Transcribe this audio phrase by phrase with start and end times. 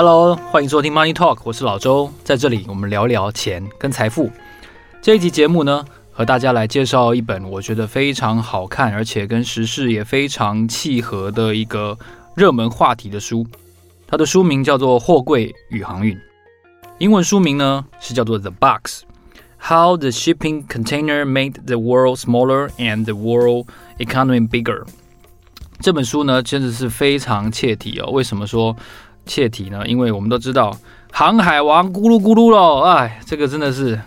[0.00, 4.30] Hello，欢迎收听 Money Talk，我是老周，在这里我们聊聊钱跟财富。
[5.02, 11.98] 这一集节目呢，和大家来介绍一本我觉得非常好看，而且跟时事也非常契合的一个
[12.36, 13.44] 热门话题的书。
[14.06, 16.14] 它的书名叫做《货柜与航运》，
[16.98, 19.02] 英文书名呢是叫做《The Box:
[19.60, 23.66] How the Shipping Container Made the World Smaller and the World
[23.98, 24.84] Economy Bigger》。
[25.80, 28.12] 这本书呢真的是非常切题哦。
[28.12, 28.76] 为什么说
[29.28, 29.86] 切题呢？
[29.86, 30.76] 因为我们都知道。
[31.10, 33.98] 航海王咕噜咕噜喽，哎，这个真的是，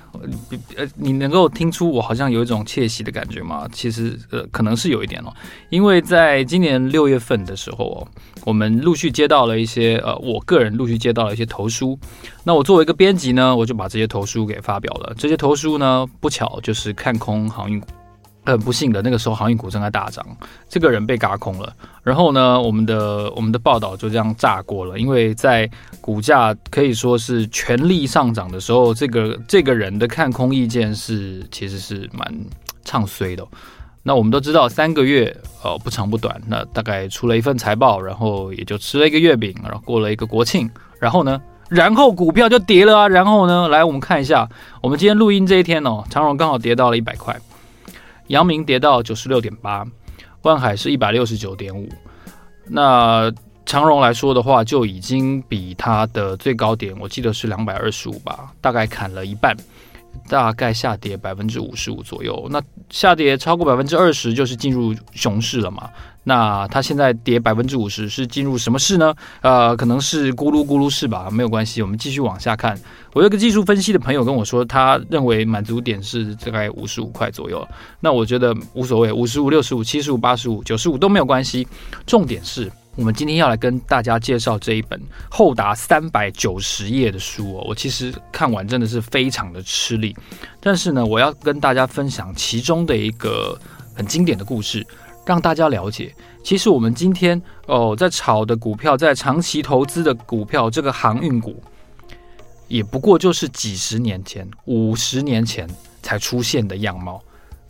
[0.78, 3.68] 呃，你能够听出我好像有一种窃喜的感觉吗？
[3.74, 5.34] 其实，呃，可能是有一点哦，
[5.72, 8.08] 因为在今年六月份的时候哦，
[8.46, 11.98] 我们陆续接到了一些，呃，我个人陆续接到了一些投书，
[12.44, 15.12] 那我作为一个编辑呢，我就把这些投书给发表了。
[15.18, 17.88] 这些投书呢，不巧就是看空航运股。
[18.44, 20.26] 很不幸的，那个时候航运股正在大涨，
[20.68, 21.72] 这个人被嘎空了。
[22.04, 24.98] 然后呢，我们的我们的报道就这样炸锅了。
[24.98, 25.70] 因为在
[26.02, 32.34] 股价可以说是全力上涨的时候，这个这个人的看空意见是其实是蛮
[32.84, 33.46] 唱衰的。
[34.02, 40.68] 那我们都知道，三个月哦不长不短，那大概出了一份财报，然后也就吃了一个月饼，然后过了一个国庆，
[41.00, 43.08] 然后呢，然后股票就跌了啊。
[43.08, 44.50] 然后呢，来我们看一下，
[44.82, 47.40] 我们今天录音这一天哦，长荣刚好跌到了一百块。
[48.32, 49.86] 阳明跌到九十六点八，
[50.44, 51.88] 万海是一百六十九点五。
[52.66, 53.32] 那
[53.66, 59.56] 长荣来说的话，就已经比它的最高点，我记得是两百二十五吧，大概砍了一半。
[60.28, 65.90] 大概下跌百分之五十五左右，那下跌超过百分之二十就是进入熊市了嘛？
[66.24, 69.14] 那它现在跌百分之五十是进入什么市呢？
[69.42, 72.80] 呃，可能是咕噜咕噜市吧，没有关系，我们继续往下看。
[73.14, 77.68] 我有个技术分析的朋友跟我说，他认为满足点是大概五十五块左右。
[78.00, 81.68] 那我觉得无所谓，五十五、六十五、七十五、八十五、九十五都没有关系，
[82.06, 82.72] 重点是。
[82.98, 90.14] 我们今天要来跟大家介绍这一本厚达三百九十页的书哦，我其实看完真的是非常的吃力，
[90.60, 93.58] 但是呢，我要跟大家分享其中的一个
[93.96, 94.86] 很经典的故事，
[95.26, 101.62] 让大家了解，其实我们今天哦在炒的股票，在长期投资的股票，这个航运股，
[102.68, 105.70] 也不过就是几十年前、五十年前
[106.02, 107.22] 才出现的样貌，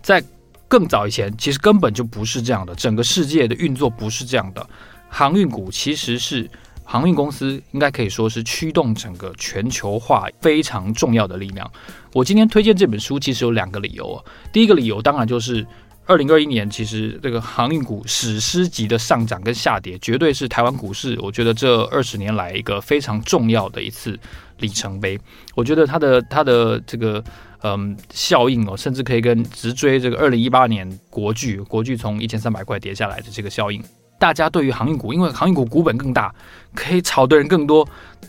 [0.02, 0.24] 在
[0.68, 4.66] 更早以前，其实根本就不是这样的，整个世界的运作不是这样的。
[5.10, 6.50] 航运股其实是
[6.86, 11.70] 航运公司，应该可以说是驱动整个全球化非常重要的力量。
[12.14, 14.24] 我今天推荐这本书，其实有两个理由啊。
[14.54, 15.68] 第一个理由当然就是
[16.06, 24.20] 二零二一年，其实这个航运股史诗级的上涨跟下跌，绝对是台湾股市，我觉得这二十年来一个非常重要的一次
[24.60, 25.18] 里程碑。
[25.56, 27.24] 我觉得它的它的这个
[27.64, 33.82] 嗯效应哦，甚至可以跟直追这个二零一八年国巨国巨从一千三百块跌下来的这个效应。
[34.22, 36.32] 大家对于航运股，因为航运股股本更大，
[36.76, 37.84] 可以炒的人更多，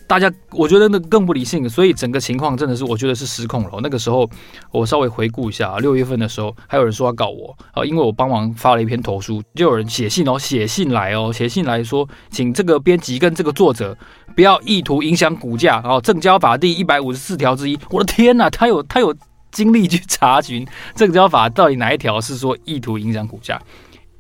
[0.07, 3.73] 大家我觉得那更不理性，所以整个情况真的是我觉得是失控了。
[3.83, 4.27] 那个时候
[4.71, 13.95] 我稍微回顾一下， 六月份的时候还有人说要告我啊，因为我帮忙发了一篇投书，就有人写信哦，写信来哦，写信来说，请这个编辑跟这个作者
[14.35, 19.15] 不要意图影响股价哦，证交法第一百五十四条之一，我的天呐，他有他有
[19.51, 20.67] 精力去查询
[20.97, 23.61] 证交法到底哪一条是说意图影响股价，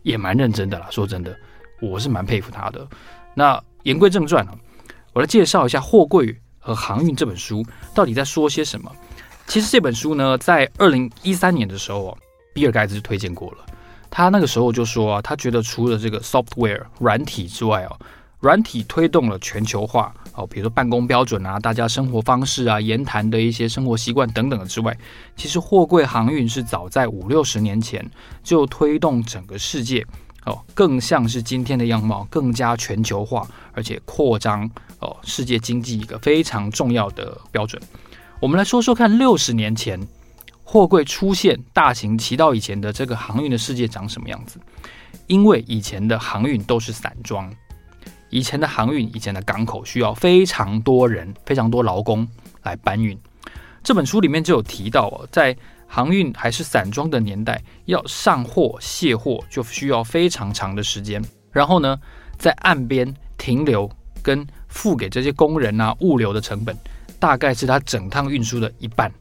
[0.03, 1.34] 也蛮认真的啦，说真的。
[1.82, 2.87] 我是蛮佩服他的。
[3.34, 4.54] 那言归正传啊，
[5.12, 8.91] 我来介绍一下《货柜和航运》这本书到底在说些什么。
[9.48, 12.16] 其实这本书呢，在二零一三年的时候，
[12.54, 13.66] 比尔盖茨就推荐过了。
[14.09, 17.97] 他那个时候就说啊，他觉得除了这个 software 软体之外啊，
[18.38, 24.97] 软体推动了全球化哦，比如说办公标准啊，大家生活方式啊，言谈的一些生活习惯等等的之外，
[25.34, 28.09] 其实货柜航运是早在五六十年前
[28.42, 30.06] 就推动整个世界。
[30.44, 37.80] 哦，更像是今天的样貌，更加全球化，而且扩张哦，世界经济一个非常重要的标准。
[38.41, 40.00] 我们来说说看，六十年前
[40.65, 44.59] 货柜出现大行其道以前的这个航运的世界长什么样子？
[45.28, 47.48] 因为以前的航运都是散装，
[48.30, 52.27] 以前的航运，以前的港口需要非常多人、非常多劳工
[52.65, 53.16] 来搬运。
[53.84, 55.56] 这本书里面就有提到哦，在
[55.94, 61.22] 航运还是散装的年代，要上货卸货就需要非常长的时间。
[61.50, 62.00] 然后呢，
[62.39, 63.91] 在岸边停留
[64.22, 66.74] 跟付给这些工人啊物流的成本，
[67.21, 69.12] 大概是他整趟运输的一半，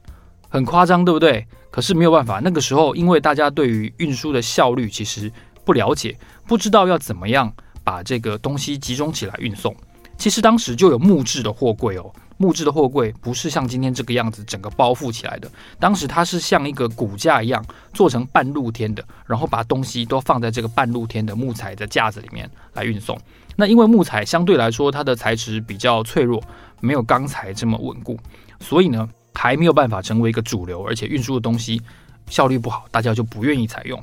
[0.47, 1.45] 很夸张，对不对？
[1.69, 5.29] 可是没有办法，那个时候因为大家对于运输的效率其实
[5.65, 6.17] 不了解，
[6.47, 7.53] 不知道要怎么样
[7.83, 9.75] 把这个东西集中起来运送。
[10.21, 12.13] 其实当时就有木质的货柜哦。
[12.37, 23.19] 木质的货柜不是像今天这个样子整个包覆起来的，当时它是像一个骨架一样做成半露天的，然后把东西都放在这个半露天的木材的架子里面来运送。
[23.55, 26.39] 那因为木材相对来说它的材质比较脆弱，
[26.81, 28.15] 没有钢材这么稳固，
[28.59, 31.81] 所以呢还没有办法成为一个主流，而且运输的东西
[32.27, 33.99] 效率不好，大家就不愿意采用。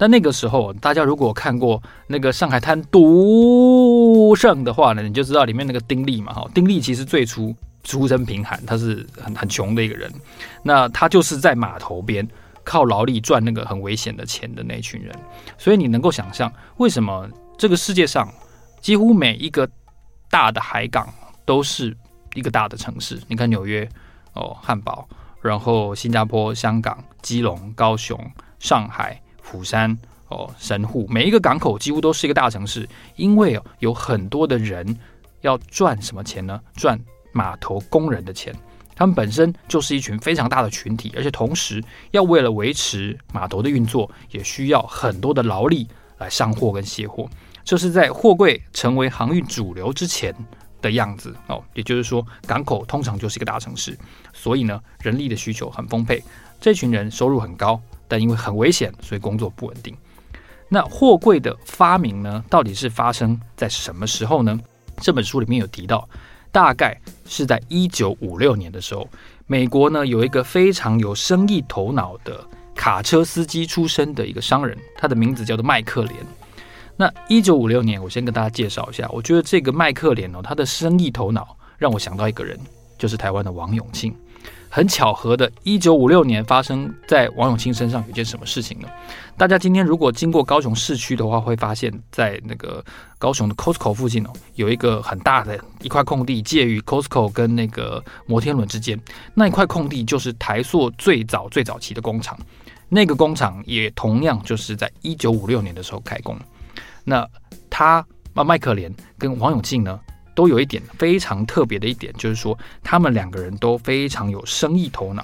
[0.00, 7.54] 但那个时候，大家如果看过那个上海滩赌圣的话呢，你就知道里面那个丁力嘛，哈，丁力其实最初
[7.84, 10.10] 出身贫寒，他是很很穷的一个人，
[10.62, 12.26] 那他就是在码头边
[12.64, 15.14] 靠劳力赚那个很危险的钱的那一群人，
[15.58, 18.26] 所以你能够想象为什么这个世界上
[18.80, 19.68] 几乎每一个
[20.30, 21.12] 大的海港
[21.44, 21.94] 都是
[22.32, 23.86] 一个大的城市，你看纽约
[24.32, 25.06] 哦，汉堡，
[25.42, 28.18] 然后新加坡、香港、基隆、高雄、
[28.58, 29.20] 上海。
[29.50, 29.98] 釜山
[30.28, 34.96] 哦，神户，每一个港口几乎都是一个大城市，因为有很多的人
[35.40, 36.60] 要赚什么钱呢？
[36.74, 36.98] 赚
[37.32, 38.54] 码头工人的钱。
[38.94, 45.88] 他们本身就是一群非常大的群体，而且同时要为了维持码头的运作，也需要很多的劳力
[46.18, 47.28] 来上货跟卸货。
[47.64, 50.34] 这是在货柜成为航运主流之前
[50.82, 51.64] 的样子哦。
[51.72, 53.98] 也就是说，港口通常就是一个大城市，
[54.32, 56.22] 所以呢，人力的需求很丰沛，
[56.60, 57.80] 这群人收入很高。
[58.10, 59.96] 但因为很危险，所以工作不稳定。
[60.68, 64.58] 那货柜的发明呢，到底是发生在什么时候呢？
[65.00, 66.08] 这本书里面有提到，
[66.52, 69.08] 大概是在一九五六年的时候，
[69.46, 76.16] 美国呢有一个非常有生意头脑的卡车司机出身的一个商人，他的名字叫做麦克连。
[76.96, 82.58] 那一九五六年，我先跟大家介绍一下，我觉得这个麦克连哦，他的生意头脑让我想到一个人，
[82.98, 84.14] 就是台湾的王永庆。
[84.72, 88.88] 很巧合的，一九五六年发生在王永庆身上有件什么事情呢？
[89.36, 92.82] 大家今天如果经过高雄市区的话，会发现在那个
[93.18, 98.96] 高雄的 Costco 附近哦，有一个很大的一块空地，介于 Costco 跟那个摩天轮之间。
[99.34, 102.38] 那一块空地就是台塑最早最早期的工厂，
[102.88, 106.38] 那个工厂也同样就是在一九五六年的时候开工。
[107.02, 107.28] 那
[107.68, 109.98] 他啊，麦克连跟王永庆呢？
[110.40, 115.22] 都有一点非常特别的一点，就是说他们两个人都非常有生意头脑。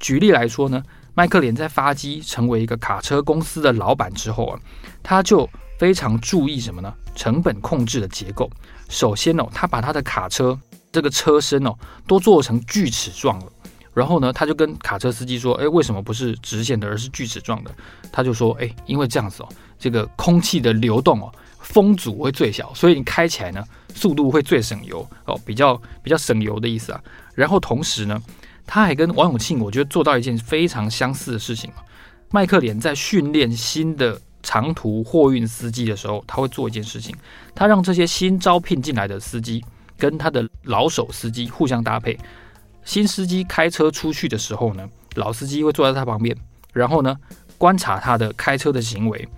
[0.00, 0.82] 举例来说呢，
[1.14, 4.58] 麦克连在发机成为一个卡车公司的老板之后啊，
[5.00, 6.92] 他就非常注意什么呢？
[7.14, 8.50] 成本控制的结构。
[8.88, 10.58] 首先哦，他把他的卡车
[10.90, 11.72] 这个车身哦
[12.08, 13.46] 都做成锯齿状了。
[13.94, 17.70] 然后呢，他就跟卡车司机说：“诶，为什么不是直线的，而是锯齿状的？”
[18.10, 21.32] 他就说：“诶，因为这样子哦，这个空气的流动哦。”
[21.68, 23.62] 风阻会最小，所以你开起来呢，
[23.94, 27.00] 速度会最省油哦，比较比较省油的意思啊。
[27.34, 28.20] 然后同时呢，
[28.66, 31.70] 他还跟王永庆，我觉得做到一件非常相似的事情。
[32.30, 37.14] 麦克连在训练新的长途货运司机的时候，他会做一件事情，
[37.54, 39.62] 他让这些新招聘进来的司机
[39.98, 42.18] 跟他的老手司机互相搭配。
[42.84, 46.34] 新司机开车出去的时候呢，老司机会坐在他旁边，
[46.72, 47.14] 然后呢，
[47.58, 49.28] 观察他的开车的行为。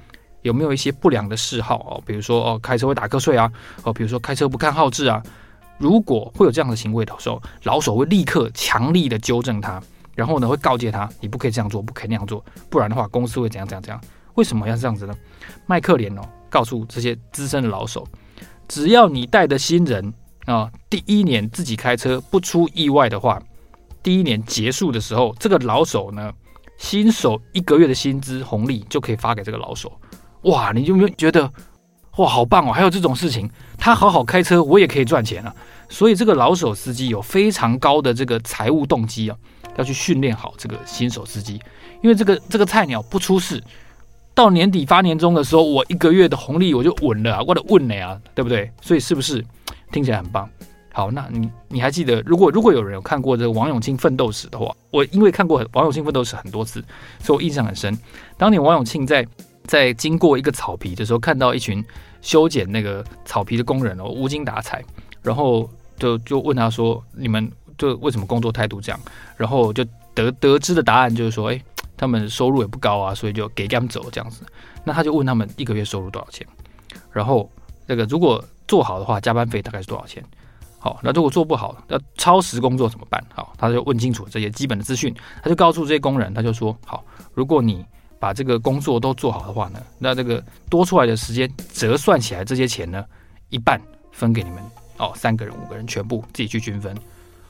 [0.42, 2.02] 有没有一些不良的嗜好哦？
[2.06, 3.50] 比如说哦，开车会打瞌睡啊，
[3.82, 5.22] 哦，比如说开车不看号志啊。
[5.78, 9.82] 如果会有这样的行为的时候，老手会立刻强力的纠正他，
[10.14, 13.98] 然后呢，会告诫他，你不可以这样做，不可以那样做，不然的话，公司会怎样怎样怎样。
[14.34, 15.14] 为什么要这样子呢？
[15.66, 16.20] 麦克连哦，
[16.50, 18.06] 告诉这些资深的老手，
[18.68, 20.12] 只要你带的新人
[20.44, 23.40] 啊，第一年自己开车不出意外的话，
[24.02, 26.30] 第一年结束的时候，这个老手呢，
[26.76, 29.90] 新手一个月的薪资红利就可以发给这个老手。
[30.42, 31.50] 哇，你有没有觉得
[32.16, 32.72] 哇，好棒哦？
[32.72, 35.54] 还有这种事情，他好好开车，我也可以赚钱啊！
[35.88, 39.36] 所以这个老手司机有非常高的这个财务动机啊，
[39.76, 41.60] 要去训练好这个新手司机，
[42.02, 43.62] 因为这个这个菜鸟不出事，
[44.34, 48.70] 到年底发年终的时候，我一个月的红利我就稳了啊，我的稳了呀，对不对？
[48.80, 49.44] 所以是不是
[49.92, 50.48] 听起来很棒？
[50.92, 56.84] 好，那你你还记得，如果如果有人有看过这个王永庆奋斗史的话，我因为看过王永庆奋斗史很多次，
[57.20, 57.96] 所以我印象很深。
[58.36, 59.24] 当年王永庆在
[59.64, 61.84] 在经过一个草皮的时候，看到一群
[62.20, 64.82] 修剪那个草皮的工人哦，无精打采，
[65.22, 69.00] 然后就就问他说：“你们就为什么工作态度这样？”
[69.36, 71.62] 然后就得得知的答案就是说：“哎，
[71.96, 74.44] 他们收入也不高啊，所以就给他们走这样子。”
[74.82, 76.44] 那他就问他们一个月收入多少钱？
[77.12, 77.48] 然后
[77.86, 80.24] 那个如果做好的话，加班费大概是多少钱？
[80.78, 83.22] 好，那如果做不好，要超时工作怎么办？
[83.34, 87.84] 好，他就问清楚这些基本的资讯，他就告诉这些工人，他就说：“好，如果你……”
[88.20, 93.02] 把这个工作都做好的话呢，那这个多出来的时间折算起来，这些钱呢，
[93.48, 93.80] 一半
[94.12, 94.62] 分给你们
[94.98, 96.94] 哦，三个人、五个人全部自己去均分。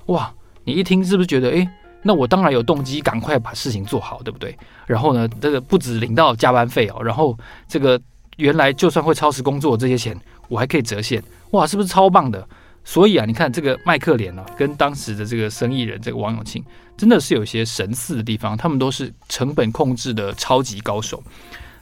[0.06, 1.68] 哇，你一听是不是觉得，诶，
[2.02, 4.56] 那我当然有动机赶快把事情做好，对不对？
[4.86, 7.36] 然后呢，这个不止领到加班费哦，然后
[7.66, 8.00] 这个
[8.36, 10.16] 原来就算会超时工作这些钱，
[10.48, 12.48] 我还可以折现，哇，是不是超棒的？
[12.84, 16.64] 所以啊，你看这个麦克连呢、啊，跟当时的这个生意人这个王永庆，
[16.96, 18.56] 真的是有些神似的地方。
[18.56, 21.22] 他们都是成本控制的超级高手。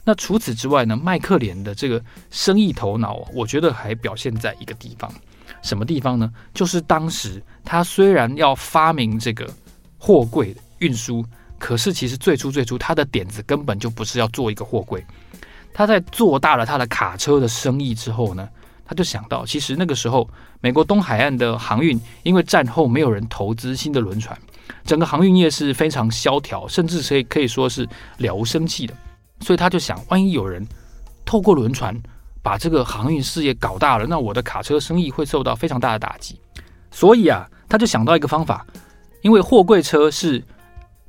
[0.03, 5.11] 那除此之外呢，麦克连的这个生意头脑，我觉得还表现在一个地方，
[5.61, 6.31] 什么地方呢？
[6.53, 9.47] 就是当时他虽然要发明这个
[9.97, 11.23] 货柜运输，
[11.57, 15.03] 可是其实最初最初他的点子根本就不是要做一个货柜。
[15.73, 18.49] 他在做大了他的卡车的生意之后呢，
[18.89, 20.27] 他就想到，其实那个时候，
[20.61, 24.35] 美国东海岸的航运，因为战后没有人投资新的轮船，
[24.83, 28.95] 整个航运业是非常萧条，甚至可以可以说是了无生气的。
[29.41, 30.67] 所以他就想，万一有人
[31.23, 31.95] 透过轮船
[32.41, 36.41] 把这个航运事业搞大了，那我的卡车生意会受到非常大的打击。
[36.89, 38.65] 所以啊，他就想到一个方法，
[39.21, 40.43] 因为货柜车是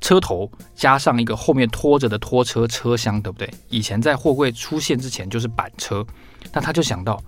[0.01, 3.51] 车头加上一个后面拖着的拖车车厢，对不对？
[3.69, 6.05] 以前在货柜出现之前就是板车，
[6.53, 7.19] 那他就想到。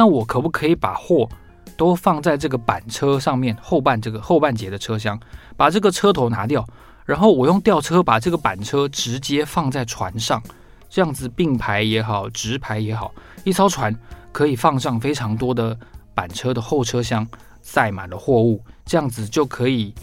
[0.00, 1.28] 那我可不可以把货
[1.76, 5.20] 都放在这个板车上面，后半这个后半截的车厢，
[5.58, 6.66] 把这个车头拿掉，
[7.04, 10.42] 然后我用吊车把这个板车直接放在船上，
[10.88, 13.12] 这样子并排也好，直排也好，
[13.44, 13.94] 一艘船
[14.32, 15.78] 可以放上非常多的
[16.14, 17.28] 板车的后车厢，
[17.60, 19.94] 载满了货物，这样子就可以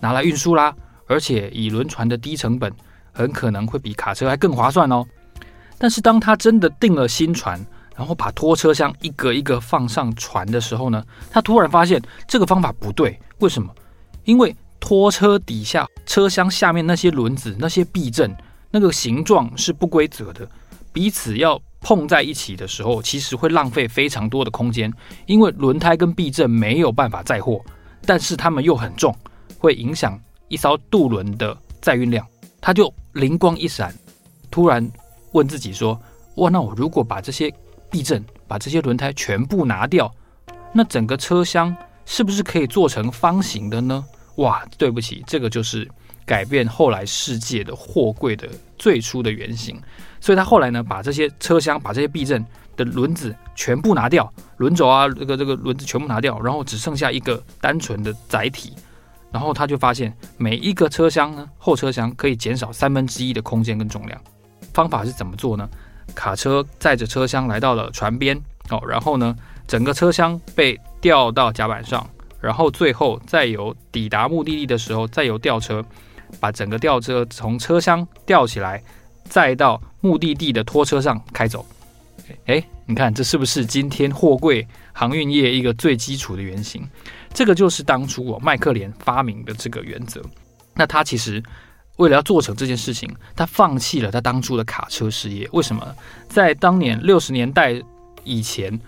[0.00, 0.74] 拿来运输啦。
[1.06, 2.72] 而且以轮船的低成本，
[3.12, 5.06] 很可能会比卡车还更划算哦。
[5.78, 7.64] 但是当他真的订了新船，
[7.96, 13.18] 然后把拖车厢一个一个放上船的时候呢，他突然发现这个方法不对。
[13.38, 13.72] 为什么？
[14.24, 18.34] 因为拖车底下车厢下面那些轮子、那些避震，
[18.70, 20.48] 那个形状是不规则的，
[20.92, 24.92] 彼此要碰在一起的时候，其实会浪费非常多的空间。
[25.26, 27.62] 因为轮胎跟避震没有办法载货，
[28.06, 29.14] 但是它们又很重，
[29.58, 32.26] 会影响一艘渡轮的载运量。
[32.60, 33.94] 他就灵光一闪，
[34.50, 34.90] 突然
[35.32, 36.00] 问自己说
[36.36, 37.52] ：“哇，那我如果把这些……”
[37.94, 40.12] 避震，把这些轮胎全部拿掉，
[40.72, 41.72] 那整个车厢
[42.04, 44.04] 是不是可以做成方形的呢？
[44.38, 45.88] 哇，对不起，这个就是
[46.26, 49.80] 改变后来世界的货柜的最初的原型。
[50.20, 58.74] 所以他后来呢，把这些车厢、把这些避震的轮子全部拿掉，轮轴啊，这个这个轮子全部拿掉，然后只剩下一个单纯的载体。
[59.30, 64.20] 然后他就发现，每一个车厢呢，后车厢可以减少三分之一的空间跟重量。
[64.72, 65.70] 方法是怎么做呢？
[66.14, 68.36] 卡车载着车厢来到了船边，
[68.70, 72.08] 哦，然后呢，整个车厢被吊到甲板上，
[72.40, 75.84] 然后最后再由抵达目的地的时候，再由吊车
[76.40, 78.82] 把整个吊车从车厢吊起来，
[79.24, 81.64] 再到目的地的拖车上开走。
[82.46, 86.86] 哎，你看这是不是今天货柜航运业一个最基础的原型？
[87.32, 90.22] 这个就是当初我麦克连发明的这个原则。
[90.74, 91.42] 那他其实。
[91.96, 95.48] 为了要做成这件事情，他放弃了他当初的卡车事业。
[95.52, 95.94] 为什么？
[96.28, 97.80] 在当年六十年代
[98.24, 98.78] 以前，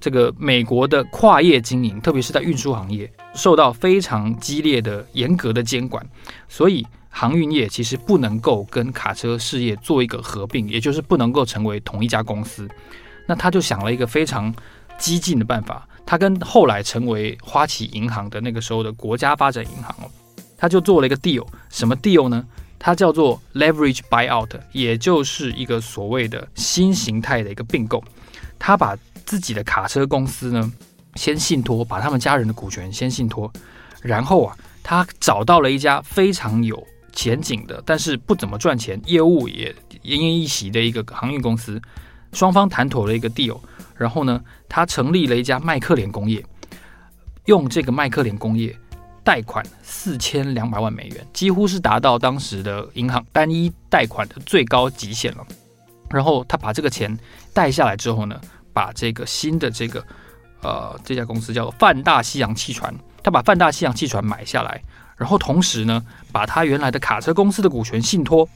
[0.00, 6.04] 这个美国的跨业经营，特别是在运输行业，受到非常激烈的、严格的监管，
[6.48, 12.68] 所以航运业其实不能够跟卡车事业做一个合并，也就是不能够成为同一家公司。
[13.26, 14.54] 那他就想了一个非常
[14.96, 19.94] 激进的办法，他跟后来成为花旗银行的那个时候的国家发展银行。
[20.56, 22.44] 他就做了一个 deal，什么 deal 呢？
[22.78, 28.04] 它叫做 leverage buyout，也就是一个所谓的新形态的一个并购。
[28.58, 30.72] 他把自己的卡车公司呢，
[31.14, 33.50] 先信托，把他们家人的股权先信托，
[34.02, 41.80] 然后啊，他找到了一家非常有前景的，但是不怎么赚钱，业务也奄奄一息的一个航运公司。
[42.32, 43.58] 双方谈妥了一个 deal，
[43.96, 46.44] 然后呢，他成立了一家麦克连工业，
[47.46, 48.76] 用这个麦克连工业。
[49.26, 55.44] 贷款四千两百万美元，几乎是达到当时的银行单一贷款的最高极限了。
[56.08, 57.18] 然后他把这个钱
[57.52, 58.40] 贷下来之后呢，
[58.72, 60.00] 把这个新的这个
[60.62, 64.80] 呃这家公司叫做泛大西洋汽船，他把泛大西洋汽船买下来，
[65.16, 68.48] 然后同时呢，把他原来的卡车公司的股权信托，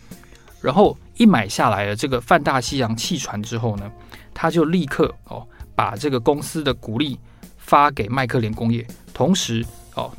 [0.60, 3.90] 然后一买下来了这个泛大西洋汽船之后呢，
[4.32, 7.18] 他就立刻哦把这个公司的股利
[7.56, 9.66] 发给麦克连工业，同时。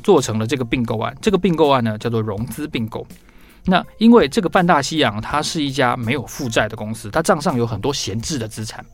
[0.02, 1.16] 做成了这个并购案。
[1.22, 3.06] 这个并购案呢，叫做融资并购。
[3.64, 8.84] 那因为这个泛大西洋，它是一家没有负债的公司，它账上有很多闲置的资产。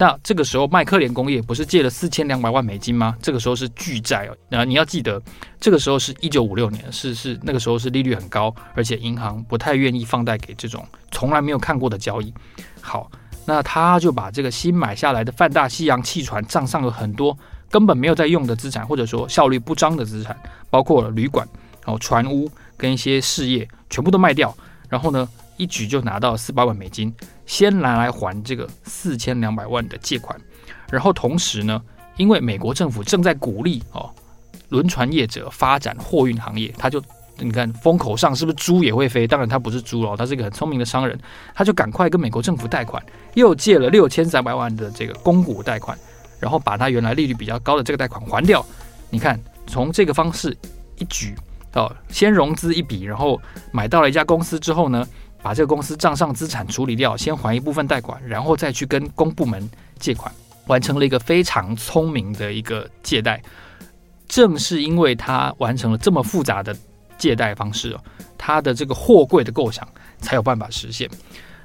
[0.00, 3.16] 那这个时候，麦克连工业不是借了四千两百万美金吗？
[3.20, 4.36] 这个时候是巨债哦。
[4.48, 5.20] 那你要记得，
[5.60, 12.32] 这个时候是一九五六年，是是那个时候是利率很高，而且银行不太愿意放贷给这种从来没有看过的交易。
[12.80, 13.10] 好，
[13.44, 17.36] 那他就把这个新买下来的泛大西洋汽船账上有很多。
[17.70, 20.36] 根本没有在用的资产，或者说效率不彰的资产，
[20.70, 21.46] 包括旅馆、
[21.84, 24.54] 哦船屋跟一些事业，全部都卖掉。
[24.88, 30.40] 然后呢，一举就拿到四百万美金，先拿来还这个四千两百万的借款。
[30.90, 31.82] 然后同时呢，
[32.16, 34.10] 因为美国政府正在鼓励哦
[34.70, 37.02] 轮船业者发展货运行业，他就
[37.36, 39.26] 你看风口上是不是猪也会飞？
[39.26, 41.18] 当然他不是猪哦，他是一个很聪明的商人，
[41.54, 43.02] 他就赶快跟美国政府贷款，
[43.34, 45.96] 又借了六千三百万的这个公股贷款，
[46.40, 48.64] 然后把他原来利率比较高的这个贷款还掉。
[49.10, 50.56] 你看，从这个方式
[50.98, 51.34] 一举
[51.74, 53.40] 哦，先融资一笔，然后
[53.72, 55.06] 买到了一家公司之后呢，
[55.42, 59.68] 把这个公司账上资产处理掉，先还一部分贷款，然后再去跟公部门
[59.98, 60.32] 借款，
[60.66, 63.40] 完成了一个非常聪明的一个借贷。
[64.26, 66.76] 正是因为他完成了这么复杂的
[67.16, 67.96] 借贷方式，
[68.36, 69.86] 他的这个货柜的构想
[70.20, 71.08] 才有办法实现。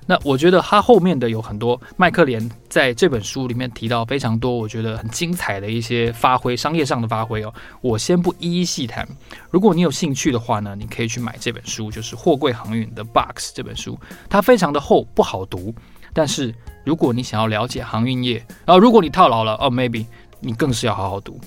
[0.05, 7.53] 那我觉得他后面的有很多，麦克连在这本书里面提到非常多，我觉得很精彩的一些发挥，商业上的发挥哦。
[7.81, 9.07] 我先不一一细谈。
[9.49, 13.97] 如果你有兴趣的话呢，你可以去买这本书，就是《货柜航运的 Box》这本书，
[14.29, 15.73] 它非常的厚，不好读。
[16.11, 16.53] 但是
[16.85, 20.05] 如果你想要了解航运业，然后如果你套牢了哦，maybe
[20.39, 21.39] 你更是要好好读。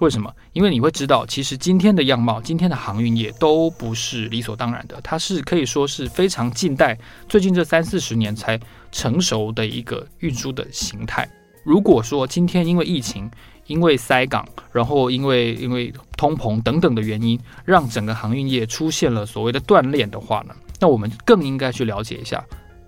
[0.00, 0.34] 为什么？
[0.54, 8.58] 因为你会知道，其实今天的样貌，今天的航运业都不是理所当然的，它是可以说是非常近代，最近这三四十年才
[8.90, 11.28] 成熟的一个运输的形态。
[11.64, 13.30] 如果说今天因为疫情、
[13.66, 22.42] 因为塞港，然后因为因为通膨等等的原因，让整个航运业出现了所谓的断裂的话呢，那我们更应该去了解一下，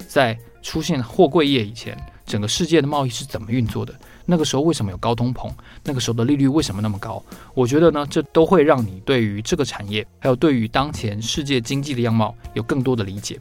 [0.09, 3.95] 在出现货柜业以前，整个世界的贸易是怎么运作的。
[4.24, 5.50] 那个时候为什么有高通膨？
[5.84, 7.22] 那个时候的利率为什么那么高？
[7.54, 13.38] 我觉得呢，这都会让你对于这个产业，还有对于当前世界经济的样貌有更多的理解。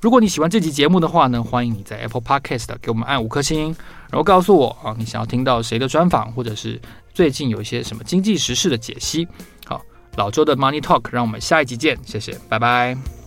[0.00, 3.66] 如果你喜欢这期节目的话呢，欢迎你在 Apple Podcast 给我们按五颗星，
[4.10, 6.80] 然后告诉我啊，你想要听到谁的专访，或者是
[7.12, 9.28] 最近有一些什么经济时事的解析。
[9.66, 9.82] 好，
[10.16, 13.19] 老周的 Money Talk，让我们下一集见，谢谢，拜拜。